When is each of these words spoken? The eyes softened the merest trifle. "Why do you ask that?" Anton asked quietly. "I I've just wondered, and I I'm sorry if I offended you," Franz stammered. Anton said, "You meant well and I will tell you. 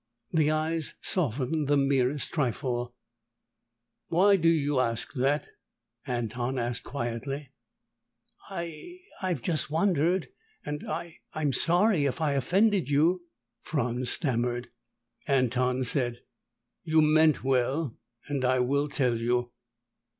The 0.31 0.49
eyes 0.49 0.95
softened 1.03 1.67
the 1.67 1.77
merest 1.77 2.33
trifle. 2.33 2.95
"Why 4.07 4.35
do 4.35 4.49
you 4.49 4.79
ask 4.79 5.13
that?" 5.13 5.49
Anton 6.07 6.57
asked 6.57 6.83
quietly. 6.85 7.51
"I 8.49 8.97
I've 9.21 9.43
just 9.43 9.69
wondered, 9.69 10.29
and 10.65 10.83
I 10.89 11.19
I'm 11.33 11.53
sorry 11.53 12.05
if 12.05 12.19
I 12.19 12.31
offended 12.31 12.89
you," 12.89 13.25
Franz 13.61 14.09
stammered. 14.09 14.69
Anton 15.27 15.83
said, 15.83 16.21
"You 16.83 17.03
meant 17.03 17.43
well 17.43 17.95
and 18.27 18.43
I 18.43 18.57
will 18.57 18.87
tell 18.87 19.17
you. 19.17 19.51